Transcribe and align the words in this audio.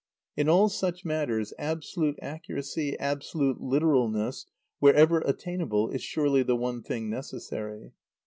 In 0.35 0.49
all 0.49 0.67
such 0.67 1.05
matters, 1.05 1.53
absolute 1.59 2.17
accuracy, 2.23 2.97
absolute 2.97 3.61
literalness, 3.61 4.47
wherever 4.79 5.19
attainable, 5.19 5.89
is 5.91 6.01
surely 6.01 6.41
the 6.41 6.55
one 6.55 6.81
thing 6.81 7.07
necessary. 7.07 7.91